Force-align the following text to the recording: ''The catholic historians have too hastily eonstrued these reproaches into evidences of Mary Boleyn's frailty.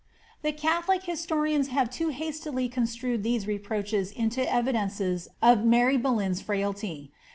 ''The 0.41 0.51
catholic 0.51 1.03
historians 1.03 1.67
have 1.67 1.91
too 1.91 2.09
hastily 2.09 2.67
eonstrued 2.67 3.21
these 3.21 3.45
reproaches 3.45 4.11
into 4.11 4.51
evidences 4.51 5.27
of 5.43 5.63
Mary 5.63 5.95
Boleyn's 5.97 6.41
frailty. 6.41 7.11